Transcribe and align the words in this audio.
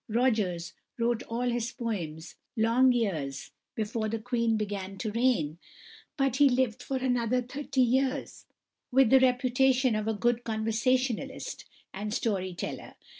Rogers 0.09 0.73
wrote 0.97 1.21
all 1.29 1.47
his 1.51 1.71
poems 1.73 2.33
long 2.57 2.91
years 2.91 3.51
before 3.75 4.09
the 4.09 4.17
Queen 4.17 4.57
began 4.57 4.97
to 4.97 5.11
reign, 5.11 5.59
but 6.17 6.37
he 6.37 6.49
lived 6.49 6.81
for 6.81 6.97
another 6.97 7.39
thirty 7.43 7.81
years 7.81 8.47
with 8.91 9.11
the 9.11 9.19
reputation 9.19 9.93
of 9.95 10.07
a 10.07 10.15
good 10.15 10.43
conversationalist 10.43 11.65
and 11.93 12.15
story 12.15 12.55
teller. 12.55 12.95